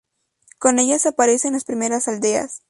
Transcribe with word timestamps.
Con 0.57 0.79
ellas 0.79 1.05
aparecen 1.05 1.53
las 1.53 1.63
primeras 1.63 2.07
aldeas. 2.07 2.59